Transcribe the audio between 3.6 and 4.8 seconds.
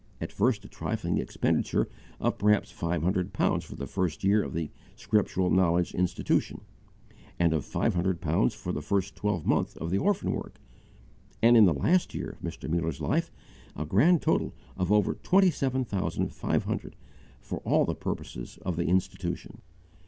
for the first year of the